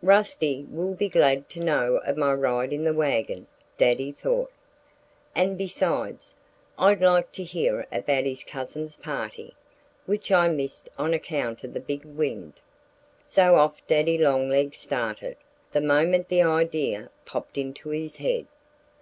"Rusty 0.00 0.64
will 0.70 0.94
be 0.94 1.10
glad 1.10 1.50
to 1.50 1.60
know 1.60 1.96
of 1.98 2.16
my 2.16 2.32
ride 2.32 2.72
in 2.72 2.82
the 2.82 2.94
wagon," 2.94 3.46
Daddy 3.76 4.10
thought. 4.12 4.50
"And 5.34 5.58
besides, 5.58 6.34
I'd 6.78 7.02
like 7.02 7.30
to 7.32 7.44
hear 7.44 7.86
about 7.92 8.24
his 8.24 8.42
cousin's 8.42 8.96
party, 8.96 9.54
which 10.06 10.32
I 10.32 10.48
missed 10.48 10.88
on 10.98 11.12
account 11.12 11.62
of 11.62 11.74
the 11.74 11.78
big 11.80 12.06
wind." 12.06 12.54
So 13.22 13.56
off 13.56 13.86
Daddy 13.86 14.16
Longlegs 14.16 14.78
started, 14.78 15.36
the 15.72 15.82
moment 15.82 16.30
the 16.30 16.40
idea 16.40 17.10
popped 17.26 17.58
into 17.58 17.90
his 17.90 18.16
head. 18.16 18.46